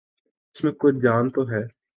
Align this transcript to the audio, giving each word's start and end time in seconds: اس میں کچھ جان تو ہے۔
اس 0.55 0.63
میں 0.63 0.71
کچھ 0.71 0.95
جان 1.03 1.29
تو 1.29 1.41
ہے۔ 1.49 1.81